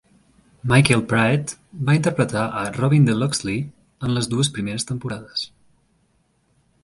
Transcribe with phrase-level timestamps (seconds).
[0.69, 1.51] Michael Praed
[1.89, 3.59] va interpretar a Robin de Loxley
[4.07, 5.45] en les dues primeres temporades.